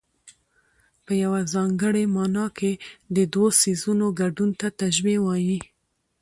[1.05, 2.71] په یوه ځانګړې مانا کې
[3.15, 5.59] د دوو څيزونو ګډون ته تشبېه وايي.